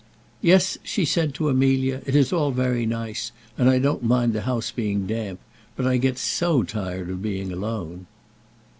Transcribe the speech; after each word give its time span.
"Yes," 0.41 0.79
she 0.81 1.05
said 1.05 1.35
to 1.35 1.47
Amelia, 1.47 2.01
"it 2.07 2.15
is 2.15 2.33
all 2.33 2.49
very 2.49 2.87
nice, 2.87 3.31
and 3.55 3.69
I 3.69 3.77
don't 3.77 4.01
mind 4.01 4.33
the 4.33 4.41
house 4.41 4.71
being 4.71 5.05
damp; 5.05 5.39
but 5.75 5.85
I 5.85 5.97
get 5.97 6.17
so 6.17 6.63
tired 6.63 7.11
of 7.11 7.21
being 7.21 7.51
alone." 7.53 8.07